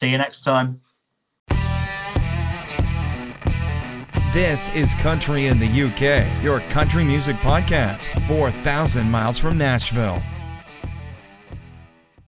[0.00, 0.80] See you next time.
[4.32, 10.22] This is Country in the UK, your country music podcast, 4,000 miles from Nashville.